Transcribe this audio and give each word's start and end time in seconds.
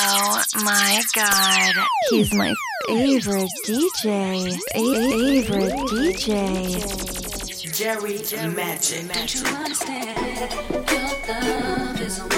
Oh 0.00 0.42
my 0.62 1.02
god. 1.12 1.74
He's 2.10 2.32
my 2.32 2.54
favorite 2.86 3.50
DJ. 3.66 4.56
favorite 4.72 5.72
DJ. 5.90 7.74
Jerry 7.74 8.18
Magic. 8.54 9.12
Don't 9.12 9.34
you 9.34 9.44
understand? 9.44 10.50
Your 10.88 11.40
love 11.40 12.00
is 12.00 12.37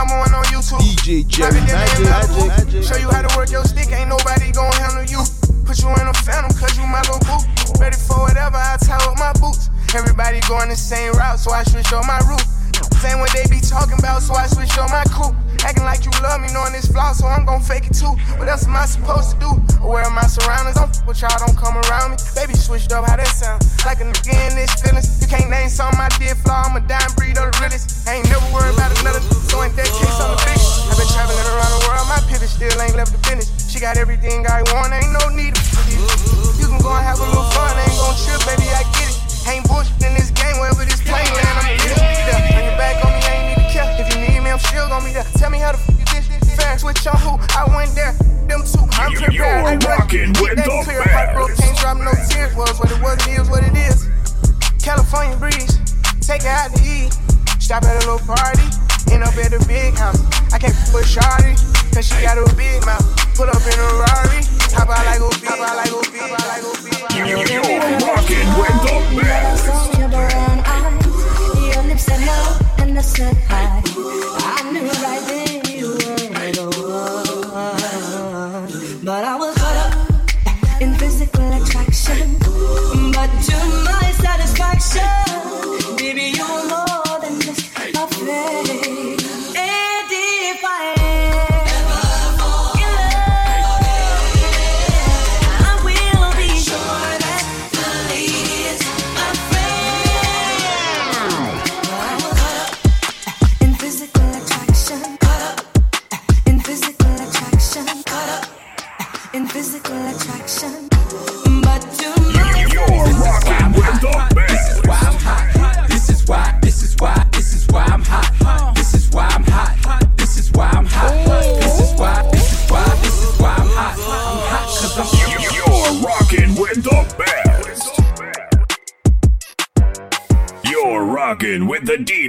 number 0.00 0.16
one 0.16 0.32
on 0.32 0.44
YouTube. 0.48 0.80
DJ 0.80 1.28
Jerry 1.28 1.60
Magic, 1.68 2.08
Magic, 2.08 2.48
Magic. 2.48 2.82
Show 2.84 2.96
you 2.96 3.10
how 3.12 3.20
to 3.20 3.30
work 3.36 3.52
your 3.52 3.64
stick, 3.64 3.92
ain't 3.92 4.08
nobody 4.08 4.48
gonna 4.52 4.72
handle 4.80 5.04
you. 5.04 5.20
Put 5.68 5.76
you 5.76 5.92
in 6.00 6.06
a 6.08 6.14
phantom, 6.24 6.48
cause 6.56 6.72
you 6.80 6.88
my 6.88 7.04
little 7.04 7.20
boo. 7.28 7.36
Ready 7.76 8.00
for 8.00 8.16
whatever, 8.24 8.56
I 8.56 8.80
tie 8.80 8.96
up 8.96 9.18
my 9.20 9.32
boots. 9.36 9.68
Everybody 9.92 10.40
going 10.48 10.70
the 10.70 10.76
same 10.76 11.12
route, 11.12 11.38
so 11.38 11.52
I 11.52 11.64
switch 11.64 11.92
on 11.92 12.06
my 12.06 12.16
route. 12.24 12.46
Same 13.04 13.20
what 13.20 13.32
they 13.32 13.44
be 13.52 13.60
talking 13.60 13.98
about, 13.98 14.22
so 14.22 14.32
I 14.34 14.46
switch 14.46 14.72
on 14.78 14.88
my 14.88 15.04
crew. 15.12 15.36
Acting 15.64 15.84
like 15.84 16.04
you 16.04 16.12
love 16.24 16.40
me, 16.40 16.48
knowing 16.52 16.72
this 16.72 16.88
flaw, 16.88 17.12
so 17.12 17.26
I'm 17.26 17.44
gon' 17.44 17.60
fake 17.60 17.92
it 17.92 17.94
too. 17.96 18.16
What 18.40 18.48
else 18.48 18.64
am 18.64 18.76
I 18.76 18.86
supposed 18.86 19.32
to 19.32 19.36
do? 19.36 19.50
Aware 19.84 20.08
of 20.08 20.12
my 20.12 20.24
surroundings, 20.24 20.76
don't 20.76 20.88
f- 20.88 21.04
with 21.06 21.20
y'all, 21.20 21.36
don't 21.36 21.56
come 21.56 21.76
around 21.76 22.12
me. 22.12 22.16
Baby 22.34 22.54
switched 22.54 22.92
up, 22.92 23.04
how 23.04 23.16
that 23.16 23.28
sound? 23.28 23.60
Like 23.84 24.00
a 24.00 24.04
nigga 24.08 24.32
in 24.48 24.56
this 24.56 24.72
feeling, 24.80 25.04
You 25.20 25.28
can't 25.28 25.50
name 25.50 25.68
something 25.68 26.00
I 26.00 26.08
did 26.16 26.36
flaw, 26.40 26.64
I'm 26.64 26.76
a 26.76 26.80
dime 26.80 27.12
but 79.02 79.24
I 79.24 79.36
was. 79.36 79.49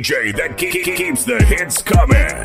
DJ 0.01 0.35
that 0.35 0.57
keeps 0.57 1.25
the 1.25 1.37
hits 1.43 1.83
coming. 1.83 2.43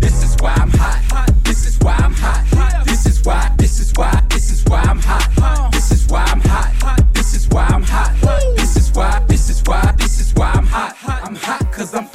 This 0.00 0.24
is 0.24 0.36
why 0.40 0.52
I'm 0.54 0.70
hot. 0.70 1.30
This 1.44 1.64
is 1.64 1.78
why 1.78 1.94
I'm 1.94 2.12
hot. 2.12 2.84
This 2.86 3.06
is 3.06 3.24
why. 3.24 3.54
This 3.56 3.78
is 3.78 3.92
why. 3.94 4.20
This 4.30 4.50
is 4.50 4.64
why 4.64 4.80
I'm 4.80 4.98
hot. 4.98 5.70
This 5.70 5.92
is 5.92 6.08
why 6.08 6.24
I'm 6.24 6.40
hot. 6.40 7.14
This 7.14 7.34
is 7.34 7.48
why 7.50 7.66
I'm 7.66 7.84
hot. 7.84 8.16
This 8.56 8.76
is 8.76 8.90
why. 8.90 9.24
This 9.28 9.48
is 9.48 9.62
why. 9.64 9.94
This 9.96 10.18
is 10.18 10.34
why 10.34 10.50
I'm 10.50 10.66
hot. 10.66 10.96
I'm 11.06 11.36
hot 11.36 11.70
cause 11.70 11.94
I'm 11.94 12.09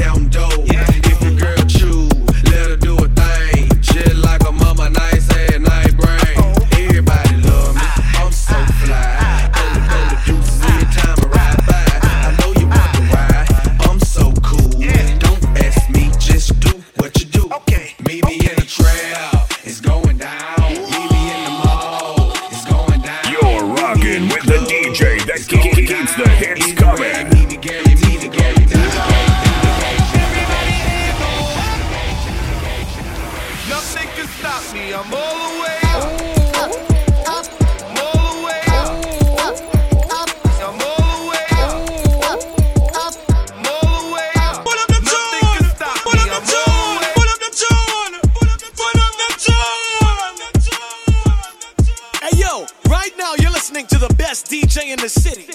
counting 0.00 0.30
dough. 0.30 0.49
Listening 53.70 53.86
to 53.86 53.98
the 53.98 54.12
best 54.14 54.46
DJ 54.46 54.90
in 54.90 54.98
the 54.98 55.08
city. 55.08 55.46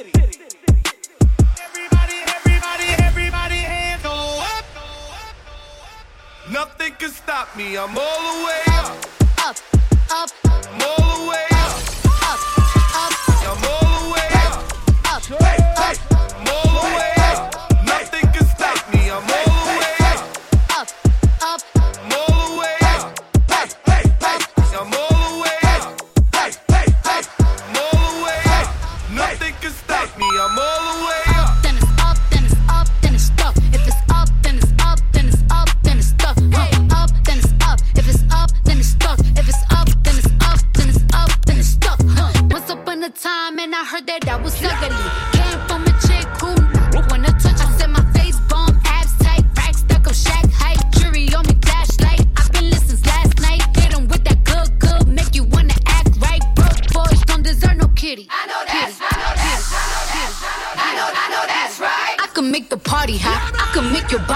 Everybody, 1.60 2.16
everybody, 2.28 2.86
everybody, 3.04 3.56
hands 3.56 4.04
go 4.04 4.40
up. 4.42 4.66
Nothing 6.50 6.94
can 6.94 7.10
stop 7.12 7.54
me. 7.58 7.78
I'm 7.78 7.90
all 7.90 7.96
the 7.96 8.46
way 8.46 8.62
up. 8.68 8.86
Up, 9.46 9.58
up, 10.12 10.30
I'm 10.46 10.82
all 10.82 11.26
the 11.26 11.30
way 11.30 11.46
up. 11.52 11.76
up, 12.24 12.40
up, 12.96 13.14
I'm 13.44 13.64
all 13.68 14.00
the 14.00 14.14
way 14.14 14.30
up. 14.34 14.64
up, 15.12 15.32
up, 15.32 15.98
I'm 16.12 16.48
all 16.48 16.90
the 16.90 16.96
way 16.96 17.10
up. 17.10 17.15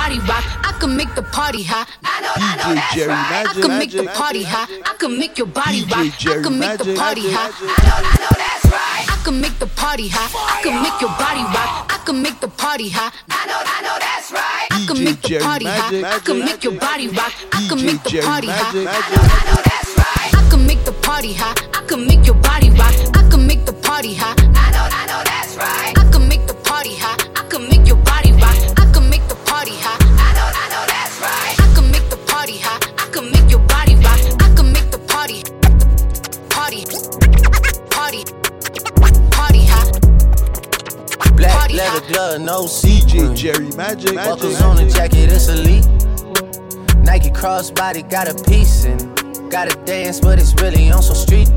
Body 0.09 0.19
rock. 0.27 0.43
I 0.65 0.71
can 0.79 0.97
make 0.97 1.13
the 1.15 1.21
party 1.21 1.63
hot. 1.63 1.87
I 2.03 2.21
know, 2.21 2.33
I 2.35 2.55
know 2.57 2.75
that's 2.75 2.95
Jerry 2.95 3.09
right. 3.09 3.45
I 3.47 3.53
can 3.53 3.77
make 3.77 3.91
the 3.91 4.05
party 4.05 4.43
hot. 4.43 4.69
I 4.85 4.93
can 4.97 5.17
make 5.19 5.37
your 5.37 5.47
body 5.47 5.83
rock. 5.85 6.05
I 6.25 6.41
can 6.41 6.59
make 6.59 6.77
the 6.77 6.95
party 6.95 7.29
hot. 7.29 7.53
I 7.61 7.77
know, 7.85 7.97
I 8.01 8.15
know 8.17 8.33
that's 8.33 8.65
right. 8.65 9.05
I 9.05 9.21
can 9.23 9.41
make 9.41 9.59
the 9.59 9.67
party 9.67 10.07
hot. 10.09 10.29
I 10.33 10.61
can 10.63 10.81
make 10.81 10.99
your 11.01 11.13
body 11.13 11.43
rock. 11.53 11.93
I 11.93 11.97
can 12.05 12.21
make 12.21 12.39
the 12.39 12.47
party 12.47 12.89
hot. 12.89 13.13
I 13.29 13.45
know, 13.45 13.61
I 13.61 13.81
know 13.85 13.97
that's 13.99 14.31
right. 14.31 14.67
I 14.71 14.85
can 14.87 15.03
make 15.03 15.21
the 15.21 15.39
party 15.39 15.65
hot. 15.65 15.93
I 15.93 16.19
can 16.25 16.39
make 16.39 16.63
your 16.63 16.73
body 16.73 17.07
rock. 17.09 17.33
I 17.53 17.67
can 17.69 17.85
make 17.85 18.01
the 18.03 18.21
party 18.25 18.47
hot. 18.49 18.73
I 18.73 19.05
know, 19.13 19.21
I 19.21 19.41
know 19.45 19.61
that's 19.61 19.91
right. 19.93 20.31
I 20.33 20.49
can 20.49 20.65
make 20.65 20.83
the 20.85 20.93
party 21.05 21.33
hot. 21.33 21.55
I 21.77 21.81
can 21.85 22.07
make 22.07 22.25
your 22.25 22.39
body 22.41 22.69
rock. 22.71 22.95
I 23.13 23.29
can 23.29 23.45
make 23.45 23.65
the 23.65 23.73
party 23.73 24.15
hot. 24.15 24.48
Black 41.39 41.57
Party 41.57 41.75
leather 41.75 42.05
glove, 42.07 42.41
no 42.41 42.65
DJ 42.65 42.69
sequin. 42.69 43.35
Jerry 43.35 43.71
Magic. 43.77 44.15
Buckles 44.15 44.61
on 44.61 44.75
the 44.75 44.85
jacket, 44.89 45.31
it's 45.31 45.47
elite. 45.47 45.85
Nike 47.05 47.29
crossbody 47.29 48.07
got 48.09 48.27
a 48.27 48.35
piece 48.43 48.83
and 48.83 48.99
got 49.49 49.69
to 49.69 49.75
dance, 49.85 50.19
but 50.19 50.37
it's 50.37 50.53
really 50.61 50.91
on 50.91 51.01
some 51.01 51.15
street. 51.15 51.49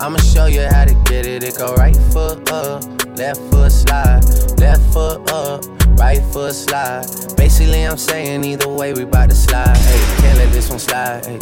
I'ma 0.00 0.18
show 0.18 0.46
you 0.46 0.62
how 0.62 0.84
to 0.84 0.94
get 1.06 1.24
it. 1.24 1.44
It 1.44 1.56
go 1.56 1.72
right 1.76 1.96
foot 2.12 2.50
up, 2.50 2.82
left 3.16 3.40
foot 3.50 3.70
slide, 3.70 4.24
left 4.58 4.82
foot 4.92 5.30
up, 5.30 5.64
right 5.98 6.20
foot 6.32 6.54
slide. 6.54 7.06
Basically, 7.36 7.86
I'm 7.86 7.96
saying 7.96 8.44
either 8.44 8.68
way, 8.68 8.92
we 8.92 9.04
bout 9.04 9.30
to 9.30 9.36
slide. 9.36 9.76
Hey, 9.76 10.20
can't 10.20 10.38
let 10.38 10.52
this 10.52 10.68
one 10.68 10.80
slide. 10.80 11.24
Hey. 11.24 11.38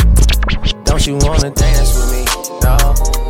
Don't 0.85 1.05
you 1.07 1.17
wanna 1.17 1.51
dance 1.51 1.97
with 1.97 2.13
me? 2.13 2.25
No, 2.63 2.77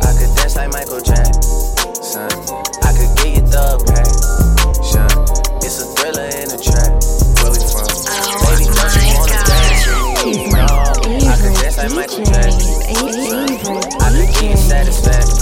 I 0.03 0.11
could 0.19 0.35
dance 0.35 0.57
like 0.57 0.73
Michael 0.73 0.99
Jackson. 0.99 2.27
I 2.83 2.91
could 2.91 3.15
get 3.17 3.35
you 3.35 3.41
the 3.47 3.83
passion. 3.87 4.04
Michael 12.05 12.21
DJ. 12.21 12.33
Jackson. 12.33 12.85
Favorite 12.85 13.97
I 13.97 14.11
could 14.13 14.29
give 14.29 14.43
you 14.43 14.53
DJ. 14.53 14.57
satisfaction. 14.57 15.41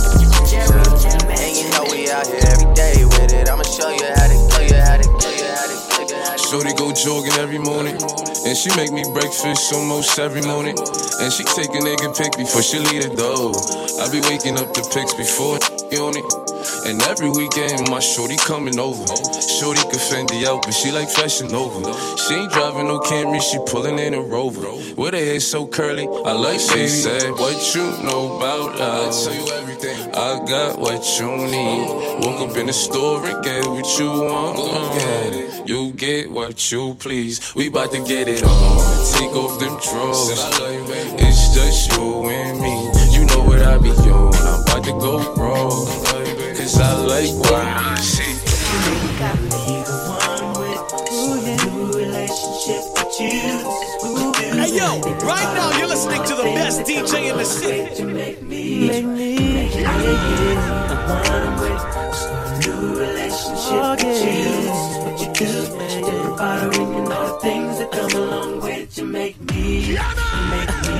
And 1.27 1.51
you 1.59 1.67
know 1.75 1.83
we 1.91 2.09
out 2.09 2.27
here 2.27 2.39
every 2.39 2.73
day 2.73 3.03
with 3.03 3.33
it. 3.33 3.49
I'ma 3.49 3.63
show 3.63 3.89
you 3.89 4.07
how 4.15 4.27
to, 4.31 4.37
show 4.47 4.63
you 4.63 4.79
how 4.79 4.95
to, 4.95 5.03
show 5.03 5.31
you 5.35 5.51
how 5.51 5.67
to, 5.67 5.75
show 5.91 6.07
you 6.07 6.23
how 6.23 6.35
to. 6.35 6.43
Shorty 6.47 6.73
go 6.75 6.93
jogging 6.93 7.33
every 7.33 7.59
morning. 7.59 7.99
And 8.45 8.55
she 8.55 8.69
make 8.77 8.93
me 8.93 9.03
breakfast 9.11 9.73
almost 9.73 10.17
every 10.19 10.41
morning. 10.41 10.77
And 11.19 11.33
she 11.33 11.43
take 11.43 11.69
a 11.75 11.83
nigga 11.83 12.15
pic 12.15 12.37
before 12.37 12.61
she 12.61 12.79
leave 12.79 13.09
the 13.09 13.15
door. 13.15 13.51
I 13.99 14.07
be 14.09 14.21
waking 14.21 14.57
up 14.57 14.73
the 14.73 14.87
pics 14.87 15.13
before 15.15 15.59
on 15.99 16.15
it. 16.15 16.42
And 16.85 17.01
every 17.03 17.29
weekend, 17.29 17.89
my 17.89 17.99
shorty 17.99 18.37
coming 18.37 18.79
over. 18.79 19.05
Shorty 19.41 19.81
could 19.89 19.99
Fendi 19.99 20.45
out, 20.45 20.63
but 20.63 20.71
she 20.71 20.91
like 20.91 21.09
fashion 21.09 21.53
over. 21.53 21.81
She 22.17 22.35
ain't 22.35 22.51
driving 22.51 22.87
no 22.87 22.99
Camry, 22.99 23.41
she 23.41 23.57
pulling 23.65 23.99
in 23.99 24.13
a 24.13 24.21
Rover. 24.21 24.67
With 24.95 25.13
her 25.13 25.19
hair 25.19 25.39
so 25.39 25.67
curly, 25.67 26.07
I 26.07 26.31
like 26.33 26.59
she 26.59 26.87
said, 26.87 27.31
What 27.31 27.75
you 27.75 27.83
know 28.03 28.37
about 28.37 28.79
love? 28.79 29.07
I 29.07 29.11
tell 29.11 29.33
you 29.33 29.53
everything. 29.53 30.15
I 30.15 30.45
got 30.45 30.79
what 30.79 31.19
you 31.19 31.29
need. 31.37 32.25
Woke 32.25 32.49
up 32.49 32.57
in 32.57 32.67
the 32.67 32.73
store 32.73 33.25
and 33.25 33.43
get 33.43 33.65
what 33.65 33.99
you 33.99 34.09
want. 34.09 34.57
Get 34.99 35.33
it. 35.33 35.67
You 35.67 35.91
get 35.93 36.29
what 36.29 36.71
you 36.71 36.95
please. 36.95 37.55
We 37.55 37.69
bout 37.69 37.91
to 37.91 38.03
get 38.03 38.27
it 38.27 38.43
on. 38.43 39.13
Take 39.13 39.35
off 39.35 39.59
them 39.59 39.79
drawers. 39.79 40.29
It's 41.19 41.55
just 41.55 41.91
you 41.93 42.29
and 42.29 42.59
me. 42.59 43.17
You 43.17 43.25
know 43.25 43.43
what 43.43 43.61
I 43.61 43.77
be 43.77 43.89
on. 43.89 44.33
I'm 44.35 44.61
about 44.61 44.83
to 44.83 44.91
go 44.91 45.33
wrong. 45.35 46.22
Cause 46.63 46.79
I 46.79 46.95
like 46.95 47.33
what 47.43 47.51
I 47.51 47.95
see. 47.95 48.23
You 48.23 49.19
got 49.19 49.35
me 49.51 49.83
the 49.83 49.97
one 50.07 50.47
with 50.63 51.43
a 51.43 51.55
new 51.67 51.91
relationship 51.91 52.83
with 52.95 53.19
you. 53.19 53.51
Hey 54.55 54.71
yo, 54.71 54.95
right 55.27 55.49
now 55.59 55.77
you're 55.77 55.89
listening 55.89 56.23
to 56.23 56.35
the 56.35 56.43
best 56.55 56.79
DJ 56.83 57.31
in 57.31 57.37
the 57.37 57.43
city. 57.43 57.83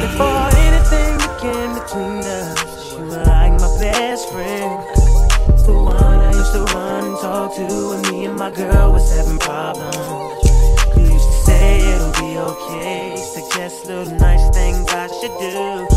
Before 0.02 0.44
anything 0.60 1.12
began 1.24 1.68
between 1.80 2.20
us, 2.20 2.92
you 2.92 3.00
were 3.06 3.24
like 3.24 3.54
my 3.62 3.80
best 3.80 4.30
friend. 4.30 4.93
Used 6.54 6.68
to 6.68 6.74
run 6.76 7.06
and 7.06 7.18
talk 7.18 7.56
to 7.56 7.64
when 7.64 8.02
me 8.12 8.26
and 8.26 8.38
my 8.38 8.52
girl 8.52 8.92
was 8.92 9.10
having 9.16 9.40
problems. 9.40 9.96
You 10.96 11.02
used 11.02 11.28
to 11.28 11.34
say 11.46 11.80
it'll 11.82 12.12
be 12.22 12.38
okay, 12.38 13.16
suggest 13.18 13.88
little 13.88 14.14
nice 14.20 14.56
things 14.56 14.86
I 14.90 15.08
should 15.08 15.34
do. 15.40 15.88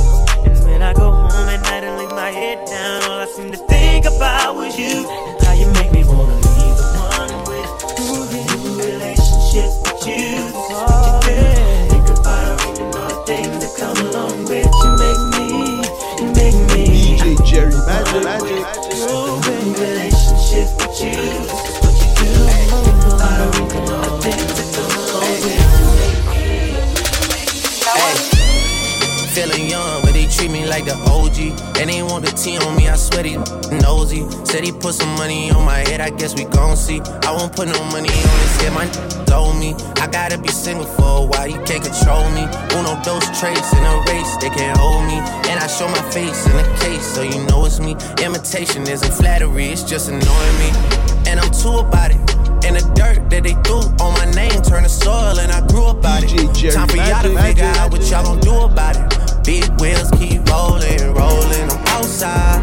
And 0.48 0.64
when 0.64 0.80
I 0.80 0.94
go 0.94 1.10
home 1.10 1.48
at 1.50 1.60
night 1.60 1.84
and 1.84 1.98
lay 1.98 2.06
my 2.06 2.30
head 2.30 2.64
down, 2.64 3.02
all 3.02 3.20
I 3.20 3.26
seem 3.26 3.52
to 3.52 3.58
think 3.68 4.06
about 4.06 4.56
was 4.56 4.78
you 4.78 5.04
and 5.04 5.44
how 5.44 5.52
you 5.52 5.66
make 5.72 5.92
me 5.92 6.04
wanna 6.04 6.34
leave 6.34 6.76
the 6.80 6.88
one 7.04 7.32
with 7.44 7.70
new 8.00 8.80
relationship 8.80 9.70
with 9.84 10.06
you. 10.06 10.56
DJ 16.96 17.44
Jerry. 17.44 18.45
And 31.86 31.94
they 31.94 32.02
want 32.02 32.24
the 32.24 32.32
T 32.32 32.58
on 32.58 32.74
me, 32.74 32.88
I 32.88 32.96
swear 32.96 33.22
he 33.22 33.36
nosy. 33.78 34.26
Said 34.42 34.64
he 34.64 34.72
put 34.72 34.94
some 34.94 35.14
money 35.14 35.52
on 35.52 35.64
my 35.64 35.86
head, 35.86 36.00
I 36.00 36.10
guess 36.10 36.34
we 36.34 36.42
gon' 36.42 36.76
see. 36.76 36.98
I 37.22 37.30
won't 37.30 37.54
put 37.54 37.68
no 37.68 37.78
money 37.94 38.10
on 38.10 38.36
his 38.42 38.56
head, 38.58 38.72
my 38.74 38.86
told 39.30 39.54
me. 39.54 39.70
I 40.02 40.08
gotta 40.10 40.36
be 40.36 40.48
single 40.48 40.84
for 40.84 41.22
a 41.22 41.26
while, 41.26 41.46
you 41.46 41.62
can't 41.62 41.84
control 41.86 42.26
me. 42.34 42.42
Uno, 42.74 42.98
those 43.06 43.22
traits 43.38 43.70
in 43.70 43.86
a 43.86 44.02
race, 44.10 44.34
they 44.42 44.50
can't 44.50 44.76
hold 44.76 45.06
me. 45.06 45.22
And 45.46 45.62
I 45.62 45.68
show 45.68 45.86
my 45.86 46.02
face 46.10 46.44
in 46.50 46.58
a 46.58 46.66
case, 46.82 47.06
so 47.06 47.22
you 47.22 47.38
know 47.46 47.64
it's 47.66 47.78
me. 47.78 47.94
Imitation 48.18 48.82
isn't 48.82 49.12
flattery, 49.14 49.66
it's 49.66 49.84
just 49.84 50.08
annoying 50.08 50.58
me. 50.58 50.74
And 51.30 51.38
I'm 51.38 51.52
too 51.54 51.78
about 51.78 52.10
it. 52.10 52.18
And 52.66 52.74
the 52.74 52.82
dirt 52.98 53.30
that 53.30 53.44
they 53.44 53.54
threw 53.62 53.86
on 54.02 54.12
my 54.18 54.26
name 54.34 54.58
turned 54.62 54.86
to 54.86 54.90
soil, 54.90 55.38
and 55.38 55.52
I 55.52 55.64
grew 55.68 55.86
about 55.86 56.24
it. 56.26 56.34
Time 56.74 56.88
for 56.88 56.96
y'all 56.96 57.22
to 57.22 57.38
figure 57.46 57.70
out 57.78 57.92
what 57.92 58.02
y'all 58.10 58.24
gon' 58.24 58.40
do 58.40 58.58
about 58.62 58.96
it. 58.96 59.25
Big 59.46 59.62
wheels 59.80 60.10
keep 60.18 60.44
rolling, 60.50 61.14
rolling. 61.14 61.70
I'm 61.70 61.86
outside. 61.94 62.60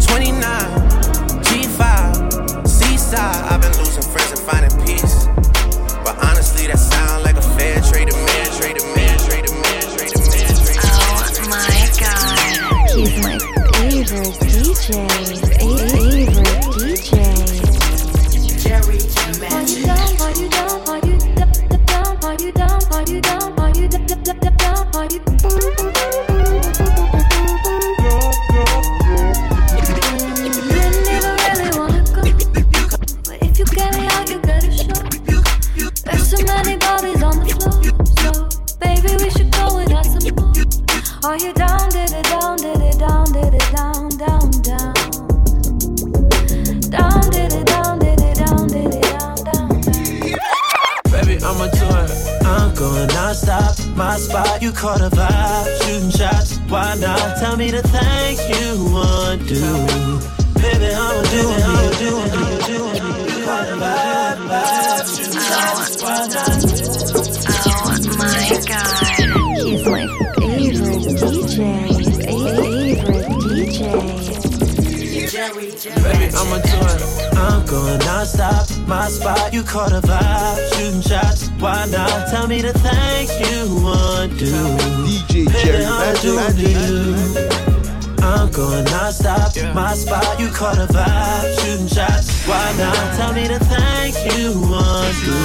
29, 0.00 0.40
G5, 1.44 2.66
Seaside. 2.66 3.44
I've 3.52 3.60
been 3.60 3.76
losing 3.76 4.02
friends 4.02 4.30
and 4.30 4.40
finding 4.40 4.86
peace. 4.86 5.26
But 6.02 6.16
honestly, 6.24 6.66
that 6.68 6.78
sound 6.78 7.22
like 7.24 7.36
a 7.36 7.42
fair 7.42 7.82
trade, 7.82 8.08
a 8.08 8.16
man. 8.16 8.32
Oh 11.34 11.48
my 11.48 11.90
god, 12.00 12.88
he's 12.96 13.22
my 13.22 13.38
favorite 13.74 14.34
DJ. 14.40 15.51
I'm 77.42 77.66
going 77.66 77.98
non-stop. 78.00 78.66
My 78.86 79.08
spot, 79.08 79.52
you 79.52 79.62
caught 79.62 79.92
a 79.92 80.00
vibe. 80.00 80.74
Shooting 80.74 81.00
shots, 81.02 81.48
why 81.58 81.86
not? 81.90 82.28
Tell 82.30 82.46
me 82.46 82.62
the 82.62 82.72
things 82.72 83.30
you 83.42 83.82
want 83.82 84.32
to 84.38 84.44
do. 84.46 84.52
DJ 85.06 85.46
Baby, 85.46 85.58
Jerry 85.64 85.84
I'ma 85.84 85.98
Magic. 85.98 86.22
do 86.22 86.70
you. 86.70 87.58
I'm 88.22 88.50
going 88.52 88.84
non-stop. 88.84 89.50
My 89.74 89.94
spot, 89.94 90.38
you 90.38 90.48
caught 90.48 90.78
a 90.78 90.86
vibe. 90.86 91.60
Shooting 91.60 91.88
shots, 91.88 92.30
why 92.46 92.72
not? 92.78 93.16
Tell 93.16 93.32
me 93.32 93.48
the 93.48 93.58
things 93.72 94.16
you 94.36 94.60
want 94.70 95.14
to 95.18 95.24
do. 95.26 95.38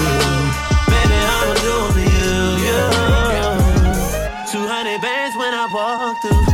Baby, 0.92 1.18
I'ma 1.34 1.54
do 1.66 1.74
it 1.82 1.92
for 1.96 2.06
you. 2.14 2.36
Yeah. 2.68 4.46
200 4.52 5.02
bands 5.02 5.36
when 5.36 5.54
I 5.54 5.66
walk 5.74 6.16
through. 6.22 6.46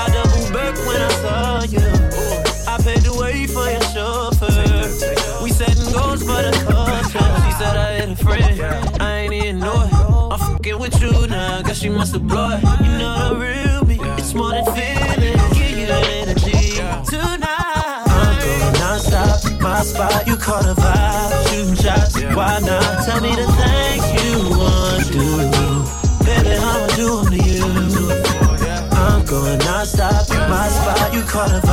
I 0.00 0.08
double 0.16 0.46
back 0.56 0.74
when 0.86 1.00
I 1.00 1.12
saw 1.22 1.62
you. 1.74 1.86
I 2.66 2.78
paid 2.82 3.02
the 3.02 3.12
way 3.20 3.46
for 3.46 3.66
your 3.70 3.82
chauffeur. 3.92 4.51
We 5.42 5.50
setting 5.50 5.92
goals 5.92 6.22
for 6.22 6.40
the 6.42 6.52
culture. 6.68 7.26
She 7.44 7.52
said 7.58 7.76
I 7.76 7.92
had 7.98 8.10
a 8.10 8.16
friend. 8.16 9.00
I 9.00 9.18
ain't 9.20 9.32
even 9.32 9.58
know 9.60 9.72
it. 9.72 9.92
I'm 10.32 10.38
fucking 10.38 10.78
with 10.78 11.00
you 11.00 11.26
now. 11.28 11.62
Guess 11.62 11.78
she 11.78 11.88
must 11.88 12.12
have 12.12 12.26
blown 12.26 12.52
it. 12.52 12.62
You 12.62 12.98
know 12.98 13.28
the 13.28 13.36
real 13.40 13.84
me. 13.84 13.98
It's 14.18 14.34
more 14.34 14.50
than 14.50 14.64
feeling. 14.66 15.38
Give 15.56 15.78
you 15.78 15.86
that 15.86 16.04
energy 16.20 16.76
tonight. 17.08 18.04
I'm 18.06 18.38
going 18.40 18.72
non-stop. 18.80 19.60
My 19.60 19.82
spot, 19.82 20.26
you 20.26 20.36
caught 20.36 20.66
a 20.66 20.74
vibe. 20.74 21.48
Shooting 21.48 21.74
shots, 21.76 22.14
why 22.36 22.60
not? 22.60 23.04
Tell 23.04 23.20
me 23.20 23.34
the 23.34 23.46
things 23.60 24.04
you 24.20 24.34
want 24.58 25.06
to 25.06 25.12
do. 25.12 25.26
Baby, 26.24 26.54
I'ma 26.56 26.86
do 26.96 27.08
'em 27.20 27.26
to 27.32 27.38
you. 27.50 27.64
I'm 28.92 29.24
going 29.24 29.58
non-stop. 29.58 30.28
My 30.48 30.68
spot, 30.68 31.14
you 31.14 31.22
caught 31.22 31.50
a 31.50 31.60
vibe. 31.66 31.71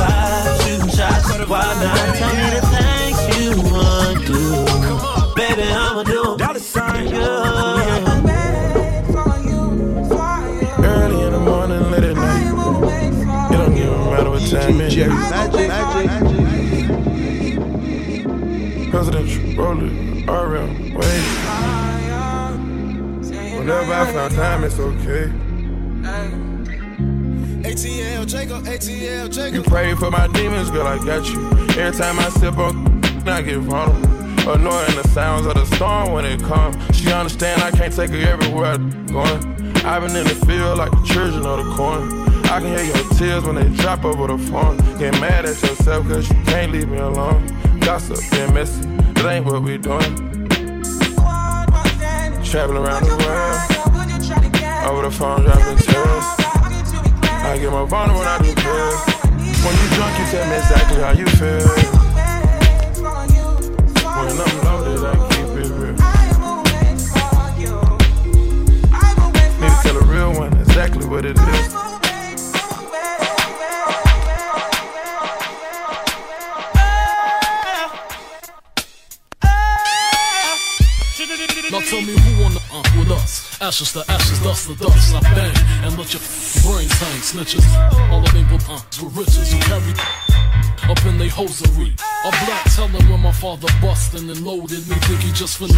Presidential, 19.60 20.26
roll 20.26 20.64
it, 20.64 20.94
wait. 20.94 21.24
Whenever 23.58 23.92
I 23.92 24.12
found 24.12 24.34
time, 24.34 24.64
it's 24.64 24.78
okay. 24.78 25.30
ATL 27.62 28.26
Jacob, 28.26 28.64
ATL 28.64 29.24
You 29.24 29.28
Jacob. 29.28 29.64
pray 29.66 29.94
for 29.94 30.10
my 30.10 30.26
demons, 30.28 30.70
girl, 30.70 30.86
I 30.86 30.96
got 31.04 31.28
you. 31.28 31.46
Every 31.78 31.96
time 31.98 32.18
I 32.18 32.28
sip 32.30 32.56
on, 32.56 33.04
I 33.28 33.42
get 33.42 33.58
vulnerable. 33.58 34.08
Annoying 34.50 34.96
the 34.96 35.06
sounds 35.08 35.44
of 35.46 35.54
the 35.54 35.66
storm 35.76 36.12
when 36.12 36.24
it 36.24 36.42
comes. 36.42 36.76
She 36.96 37.12
understand 37.12 37.62
I 37.62 37.70
can't 37.70 37.94
take 37.94 38.10
her 38.10 38.16
everywhere 38.16 38.72
I'm 38.72 39.06
going. 39.06 39.76
I've 39.84 40.02
been 40.02 40.16
in 40.16 40.24
the 40.24 40.46
field 40.46 40.78
like 40.78 40.90
the 40.90 41.02
children 41.04 41.44
of 41.44 41.64
the 41.64 41.74
corn. 41.74 42.10
I 42.46 42.60
can 42.60 42.76
hear 42.76 42.84
your 42.84 43.08
tears 43.14 43.44
when 43.44 43.56
they 43.56 43.68
drop 43.82 44.04
over 44.04 44.26
the 44.26 44.38
phone. 44.38 44.78
Get 44.98 45.12
mad 45.20 45.44
at 45.44 45.60
yourself 45.62 46.08
cause 46.08 46.28
you 46.28 46.36
can't 46.44 46.72
leave 46.72 46.88
me 46.88 46.96
alone. 46.98 47.46
Gossip 47.80 48.18
and 48.32 48.54
messy, 48.54 48.86
that 49.22 49.34
ain't 49.34 49.44
what 49.44 49.62
we 49.62 49.76
doing. 49.76 50.16
Traveling 52.42 52.84
around 52.84 53.04
the 53.04 53.16
world, 53.20 53.60
over 54.90 55.02
the 55.02 55.10
phone 55.10 55.44
dropping 55.44 55.76
tears. 55.76 56.24
I 57.44 57.58
get 57.60 57.70
my 57.70 57.84
vulnerable 57.84 58.20
when 58.20 58.28
I 58.28 58.38
do 58.38 58.54
drugs. 58.54 59.00
When 59.62 59.74
you 59.76 59.88
drunk, 59.94 60.18
you 60.18 60.24
tell 60.32 60.46
me 60.48 60.56
exactly 60.56 61.00
how 61.02 61.12
you 61.12 61.26
feel. 61.36 61.68
When 64.16 64.36
I'm 64.40 64.56
loaded, 64.64 65.04
I 65.04 65.14
keep 65.28 65.48
it 65.58 65.70
real. 65.78 65.96
Need 69.60 69.70
to 69.70 69.80
tell 69.82 69.96
a 69.96 70.04
real 70.04 70.32
one 70.38 70.52
exactly 70.60 71.06
what 71.06 71.24
it 71.24 71.38
is. 71.38 71.79
Ashes 83.60 83.92
to 83.92 84.02
ashes, 84.10 84.38
dust 84.42 84.68
to 84.68 84.74
dust. 84.76 85.14
I 85.14 85.20
bang 85.34 85.52
and 85.84 85.98
let 85.98 86.12
your 86.14 86.22
brains 86.64 86.92
hang. 86.96 87.20
Snitches, 87.20 87.64
all 88.10 88.24
of 88.24 88.32
them 88.32 88.46
uh, 88.48 88.80
with 89.04 89.16
riches 89.16 89.52
who 89.52 89.58
carry 89.60 89.92
up 90.90 91.04
in 91.04 91.18
they 91.18 91.28
hosiery. 91.28 91.92
A 92.24 92.30
black 92.46 92.64
teller 92.74 93.04
when 93.10 93.20
my 93.20 93.32
father 93.32 93.68
bustin' 93.82 94.30
and 94.30 94.40
loaded 94.46 94.80
me. 94.88 94.96
Think 95.04 95.20
he 95.20 95.32
just 95.32 95.60
finna 95.60 95.76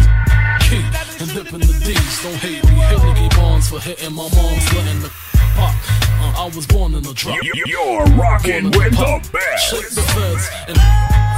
key 0.63 0.79
and 1.19 1.29
dipping 1.35 1.59
the 1.59 1.75
D's. 1.83 2.23
Don't 2.23 2.35
hate 2.39 2.63
me. 2.63 2.71
Hit 2.87 3.03
Nicky 3.03 3.35
Barnes 3.35 3.69
for 3.69 3.79
hitting 3.81 4.13
my 4.15 4.29
mom's 4.31 4.73
letting 4.73 5.01
the 5.01 5.11
pop. 5.55 5.75
Uh, 6.23 6.43
I 6.47 6.51
was 6.55 6.65
born 6.65 6.93
in 6.95 7.05
a 7.05 7.13
drop. 7.13 7.37
You- 7.43 7.63
You're 7.67 8.05
rocking 8.15 8.71
with 8.71 8.95
the 8.95 9.19
Shake 9.23 9.31
best. 9.33 9.95
the 9.95 10.01
feds 10.15 10.49
and 10.69 10.77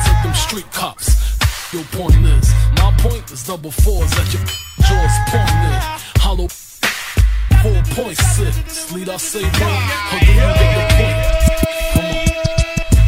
take 0.05 0.21
them 0.23 0.33
street 0.35 0.71
cops. 0.71 1.09
Your 1.73 1.83
point 1.85 2.13
is, 2.23 2.53
my 2.77 2.93
point 2.99 3.31
is 3.31 3.43
double 3.47 3.71
fours 3.71 4.13
at 4.13 4.31
your 4.31 4.43
jaws 4.87 5.17
pointed. 5.29 5.81
Hollow 6.21 6.47
4.6. 7.65 8.93
Lead 8.93 9.09
I 9.09 9.17
say 9.17 9.41
one, 9.41 9.51
the 10.75 10.85
point? 10.95 11.17
Come 11.93 12.05
on. 12.05 12.25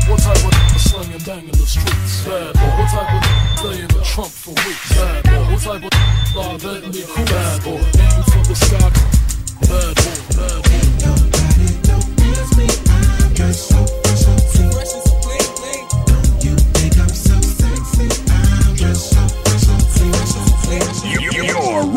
What 0.09 0.19
type 0.21 0.43
of 0.45 0.53
slang 0.81 1.13
and 1.13 1.25
bang 1.25 1.43
in 1.43 1.51
the 1.51 1.65
streets? 1.65 2.25
Bad 2.25 2.53
boy. 2.53 2.71
What 2.77 2.89
type 2.89 3.13
of 3.13 3.21
the 3.89 4.01
for 4.29 4.55
weeks? 4.65 4.89
Bad 4.95 5.23
boy. 5.23 5.43
What 5.51 5.61
type 5.61 5.83
of 5.85 5.91
law 6.35 6.57
that 6.57 6.81
me 6.93 7.03
cool? 7.07 7.25
Bad 7.25 7.63
boy. 7.63 7.81
Aim 8.01 8.23
for 8.31 8.43
the 8.47 8.55
sky. 8.55 8.89
Bad 9.69 9.95
boy. 10.01 10.17
Bad 10.37 10.61
boy. 10.63 10.77
You're 13.37 14.06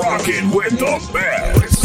rocking 0.01 0.51
with 0.51 0.79
the 0.79 1.11
best. 1.13 1.85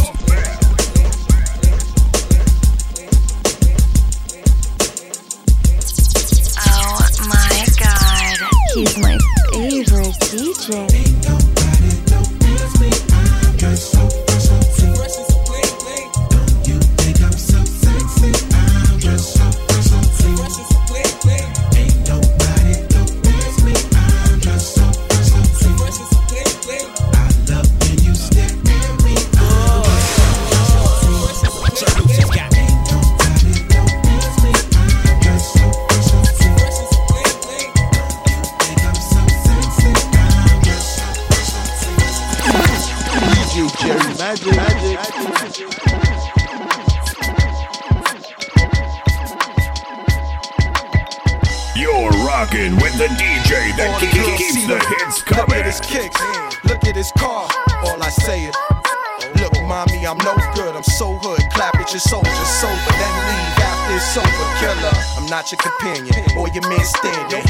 Oh 6.57 7.09
my 7.27 7.65
god, 7.77 8.37
he's 8.73 8.97
my 8.99 9.17
favorite 9.51 10.15
DJ. 10.31 10.94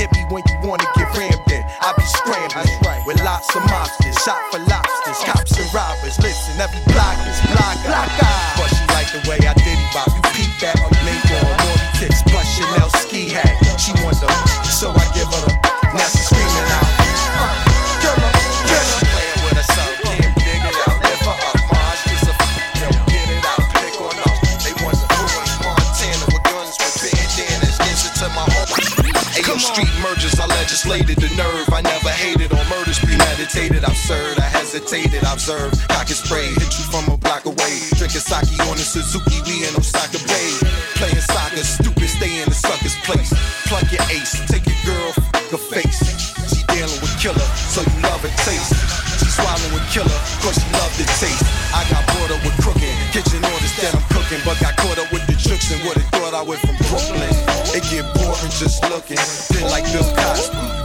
Hit 0.06 0.16
me 0.16 0.26
when 0.30 0.44
you 0.50 0.68
wanna 0.68 0.86
get 0.96 1.10
rammed 1.18 1.52
in. 1.52 1.66
I 1.82 1.94
be 1.98 2.04
scrambling 2.04 3.06
with 3.06 3.24
lots 3.24 3.56
of 3.56 3.62
mobsters, 3.64 4.18
shot 4.24 4.42
for 4.52 4.60
lobsters, 4.60 4.85
Hesitated, 34.96 35.28
I 35.28 35.34
observed. 35.34 35.76
Cock 35.90 36.08
and 36.08 36.16
spray, 36.16 36.48
hit 36.56 36.72
you 36.80 36.86
from 36.88 37.04
a 37.12 37.18
block 37.18 37.44
away. 37.46 37.76
Drinking 38.00 38.24
sake 38.24 38.48
on 38.64 38.80
the 38.80 38.86
Suzuki, 38.88 39.44
we 39.44 39.68
in 39.68 39.76
Osaka 39.76 40.20
Bay. 40.24 40.52
Playing 40.96 41.20
soccer, 41.20 41.64
stupid, 41.68 42.08
stay 42.08 42.40
in 42.40 42.48
the 42.48 42.56
sucker's 42.56 42.96
place. 43.04 43.32
Plug 43.68 43.84
your 43.92 44.04
ace, 44.08 44.40
take 44.48 44.64
your 44.64 44.80
girl, 44.88 45.12
f 45.36 45.52
her 45.52 45.60
face. 45.60 46.00
She 46.48 46.64
dealing 46.72 46.96
with 47.04 47.12
killer, 47.20 47.44
so 47.68 47.84
you 47.84 47.98
love 48.08 48.24
her 48.24 48.32
taste. 48.48 48.72
She 49.20 49.28
swallowing 49.36 49.74
with 49.76 49.84
killer, 49.92 50.20
cause 50.40 50.56
she 50.56 50.68
love 50.72 50.92
the 50.96 51.04
taste. 51.20 51.44
I 51.76 51.84
got 51.92 52.04
bored 52.16 52.32
up 52.32 52.40
with 52.48 52.56
crooking, 52.64 52.96
kitchen 53.12 53.44
orders 53.44 53.76
that 53.84 54.00
I'm 54.00 54.06
cooking, 54.16 54.40
but 54.48 54.56
got 54.64 54.80
caught 54.80 54.96
up 54.96 55.12
with 55.12 55.28
the 55.28 55.36
tricks 55.36 55.76
and 55.76 55.84
would've 55.84 56.08
thought 56.16 56.32
I 56.32 56.44
went 56.48 56.64
from 56.64 56.80
Brooklyn. 56.88 57.36
It 57.76 57.84
get 57.92 58.08
boring 58.16 58.54
just 58.56 58.80
looking, 58.88 59.20
feel 59.52 59.68
like 59.68 59.84
Bill 59.92 60.08
Cosby, 60.16 60.85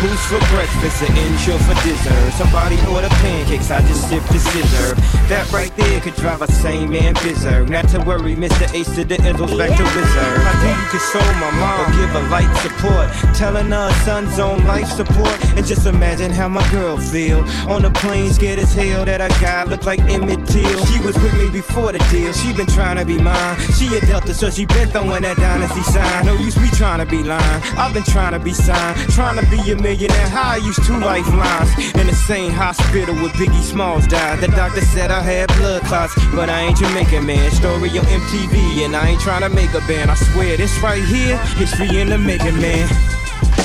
boost 0.00 0.24
for 0.28 0.40
breakfast, 0.48 1.02
an 1.02 1.16
Ensure 1.16 1.58
for 1.60 1.74
dessert. 1.84 2.32
Somebody 2.32 2.76
order 2.88 3.08
pancakes, 3.20 3.70
I 3.70 3.80
just 3.86 4.08
sip 4.08 4.24
the 4.24 4.38
scissor. 4.38 4.94
That 5.28 5.50
right 5.52 5.74
there 5.76 6.00
could 6.00 6.16
drive 6.16 6.42
a 6.42 6.50
sane 6.50 6.90
man 6.90 7.14
berserk. 7.14 7.68
Not 7.68 7.88
to 7.90 8.00
worry, 8.00 8.34
Mr. 8.34 8.72
Ace 8.74 8.94
to 8.96 9.04
the 9.04 9.16
Izzles 9.16 9.56
back 9.56 9.76
to 9.76 9.84
Wizard. 9.84 10.36
How 10.40 10.56
do 10.60 10.68
you 10.68 10.86
console 10.88 11.34
my 11.38 11.50
mom 11.60 11.80
or 11.80 11.90
give 12.00 12.10
her 12.10 12.26
light 12.28 12.52
support? 12.64 13.08
Telling 13.36 13.70
her 13.70 13.90
son's 14.04 14.38
on 14.38 14.66
life 14.66 14.88
support. 14.88 15.36
And 15.56 15.66
just 15.66 15.86
imagine 15.86 16.30
how 16.32 16.48
my 16.48 16.68
girl 16.70 16.96
feel. 16.96 17.40
On 17.68 17.82
the 17.82 17.90
plane, 17.90 18.32
scared 18.32 18.58
as 18.58 18.72
hell 18.74 19.04
that 19.04 19.20
I 19.20 19.28
got 19.40 19.68
look 19.68 19.84
like 19.84 20.00
Emmett 20.00 20.46
Till. 20.46 20.86
She 20.86 21.00
was 21.00 21.16
with 21.22 21.34
me 21.38 21.50
before 21.50 21.92
the 21.92 21.98
deal, 22.10 22.32
she 22.32 22.52
been 22.54 22.66
trying 22.66 22.96
to 22.96 23.04
be 23.04 23.18
mine. 23.18 23.56
She 23.76 23.86
a 23.96 24.00
Delta, 24.00 24.34
so 24.34 24.50
she 24.50 24.64
been 24.66 24.88
throwing 24.88 25.22
that 25.22 25.36
dynasty 25.36 25.82
sign. 25.82 26.26
No 26.26 26.34
use 26.34 26.56
me 26.56 26.68
trying 26.70 26.98
to 26.98 27.06
be 27.06 27.22
lying. 27.22 27.62
I've 27.76 27.92
been 27.92 28.04
trying 28.04 28.32
to 28.32 28.38
be 28.38 28.52
signed, 28.52 28.98
trying 29.12 29.38
to 29.38 29.46
be 29.50 29.58
a 29.70 29.76
millionaire. 29.90 30.28
How 30.28 30.54
I 30.54 30.56
used 30.56 30.82
two 30.84 30.98
lifelines 30.98 31.70
in 31.98 32.06
the 32.06 32.14
same 32.14 32.52
hospital 32.52 33.14
where 33.16 33.34
Biggie 33.34 33.62
Smalls 33.62 34.06
died. 34.06 34.38
The 34.40 34.48
doctor 34.48 34.80
said 34.80 35.10
I 35.10 35.20
had 35.20 35.48
blood 35.58 35.82
clots, 35.82 36.14
but 36.34 36.48
I 36.48 36.70
ain't 36.70 36.78
Jamaican 36.78 37.26
man. 37.26 37.50
Story 37.50 37.90
on 37.98 38.06
MTV, 38.06 38.84
and 38.84 38.94
I 38.94 39.10
ain't 39.10 39.20
trying 39.20 39.42
to 39.42 39.50
make 39.50 39.72
a 39.74 39.82
band. 39.90 40.10
I 40.10 40.14
swear 40.14 40.56
this 40.56 40.78
right 40.78 41.02
here, 41.02 41.36
history 41.58 41.98
in 41.98 42.08
the 42.08 42.18
making, 42.18 42.58
man. 42.60 42.86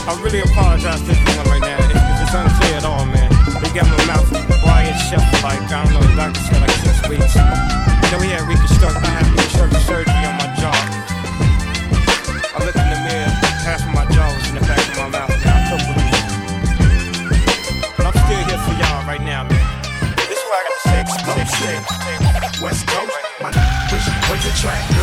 I 0.09 0.17
really 0.23 0.41
apologize 0.41 1.01
to 1.05 1.11
everyone 1.13 1.45
right 1.53 1.61
now 1.61 1.77
if, 1.85 1.93
it's 1.93 2.33
unclear 2.33 2.77
at 2.77 2.85
all, 2.85 3.05
man. 3.05 3.29
They 3.61 3.69
got 3.73 3.85
my 3.85 4.01
mouth 4.09 4.25
quiet 4.61 4.97
shut 5.09 5.21
like, 5.43 5.61
I 5.69 5.85
don't 5.85 5.93
know, 5.93 6.01
the 6.01 6.15
doctor 6.15 6.41
said 6.41 6.61
like 6.61 6.75
six 6.81 6.97
weeks. 7.09 7.35
You 7.35 8.09
know, 8.11 8.19
we 8.21 8.29
had 8.33 8.47
reconstructive, 8.49 9.03
I 9.03 9.21
had 9.21 9.25
surgery 9.85 10.24
West 22.65 22.87
Coast, 22.87 23.13
my 23.41 23.49
wish 23.91 24.07
was 24.27 24.45
a 24.47 24.59
track. 24.59 24.94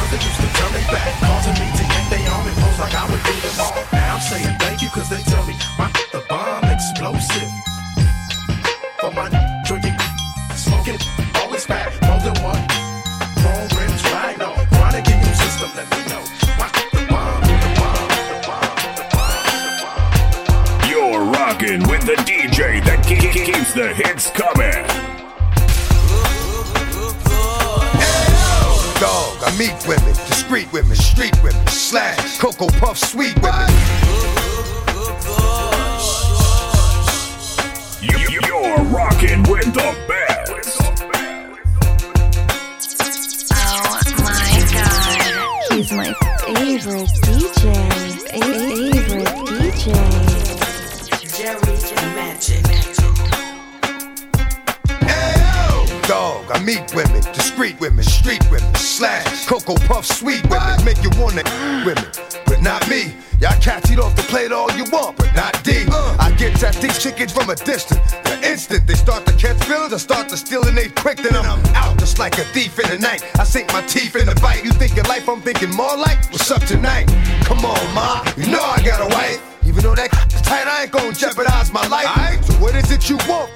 Dog, 56.06 56.46
I 56.52 56.62
meet 56.62 56.94
women, 56.94 57.20
discreet 57.32 57.80
women, 57.80 58.04
street 58.04 58.48
women, 58.48 58.72
slash, 58.76 59.46
Cocoa 59.46 59.74
Puff, 59.88 60.06
sweet 60.06 60.48
women, 60.48 60.84
make 60.84 61.02
you 61.02 61.10
wanna 61.18 61.42
women, 61.84 62.06
but 62.46 62.62
not 62.62 62.88
me. 62.88 63.14
Y'all 63.40 63.58
cats 63.60 63.90
eat 63.90 63.98
off 63.98 64.14
the 64.14 64.22
plate 64.22 64.52
all 64.52 64.70
you 64.76 64.84
want, 64.92 65.16
but 65.16 65.34
not 65.34 65.52
D. 65.64 65.84
I 65.90 66.32
get 66.38 66.62
at 66.62 66.76
these 66.76 67.02
chickens 67.02 67.32
from 67.32 67.50
a 67.50 67.56
distance. 67.56 68.12
The 68.22 68.38
instant 68.48 68.86
they 68.86 68.94
start 68.94 69.26
to 69.26 69.32
catch 69.32 69.60
feelings, 69.64 69.92
I 69.92 69.96
start 69.96 70.28
to 70.28 70.36
steal 70.36 70.64
and 70.68 70.76
they 70.76 70.90
quick, 70.90 71.18
then 71.18 71.34
I'm 71.34 71.58
out 71.74 71.98
just 71.98 72.20
like 72.20 72.38
a 72.38 72.44
thief 72.54 72.78
in 72.78 72.88
the 72.88 72.98
night. 72.98 73.24
I 73.40 73.42
sink 73.42 73.72
my 73.72 73.82
teeth 73.82 74.14
in 74.14 74.26
the 74.26 74.36
bite. 74.36 74.62
You 74.62 74.70
think 74.70 74.92
thinking 74.92 75.10
life, 75.10 75.28
I'm 75.28 75.40
thinking 75.40 75.70
more 75.70 75.96
like, 75.96 76.30
what's 76.30 76.52
up 76.52 76.62
tonight? 76.62 77.06
Come 77.42 77.64
on, 77.64 77.94
ma, 77.94 78.22
you 78.36 78.46
know 78.46 78.62
I 78.62 78.80
got 78.84 79.00
a 79.00 79.12
wife. 79.12 79.51
Though 79.82 79.96
that 79.96 80.14
tight, 80.46 80.70
I 80.70 80.84
ain't 80.84 80.92
gonna 80.92 81.12
jeopardize 81.12 81.72
my 81.72 81.82
life. 81.88 82.06
Alright, 82.06 82.44
so 82.44 82.54
what 82.62 82.76
is 82.76 82.92
it 82.92 83.10
you 83.10 83.18
want? 83.26 83.50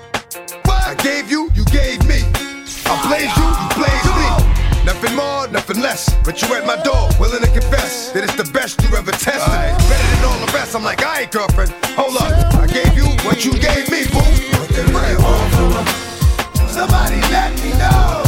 I 0.66 0.94
gave 0.98 1.30
you, 1.30 1.50
you 1.54 1.64
gave 1.66 2.02
me. 2.06 2.18
I 2.82 2.94
blaze 3.06 3.30
you, 3.38 3.46
you 3.46 3.68
blaze 3.78 4.10
me. 4.10 4.26
Nothing 4.82 5.14
more, 5.14 5.46
nothing 5.54 5.80
less. 5.80 6.14
But 6.24 6.42
you 6.42 6.52
at 6.54 6.66
my 6.66 6.82
door, 6.82 7.10
willing 7.18 7.42
to 7.42 7.50
confess 7.50 8.10
that 8.10 8.24
it's 8.24 8.34
the 8.34 8.50
best 8.50 8.82
you 8.82 8.96
ever 8.96 9.12
tested. 9.12 9.78
Better 9.86 10.08
than 10.14 10.24
all 10.26 10.38
the 10.44 10.50
rest. 10.52 10.74
I'm 10.74 10.82
like, 10.82 11.04
I 11.04 11.22
ain't 11.22 11.30
girlfriend. 11.30 11.70
Hold 11.94 12.16
up, 12.18 12.54
I 12.58 12.66
gave 12.66 12.94
you 12.98 13.06
what 13.22 13.44
you 13.44 13.52
gave 13.58 13.86
me, 13.90 14.06
boo. 14.10 14.18
What 14.58 14.70
they 14.74 14.82
really 14.82 15.14
want 15.22 15.46
from? 15.54 16.66
Somebody 16.66 17.20
let 17.30 17.54
me 17.62 17.70
know. 17.78 18.25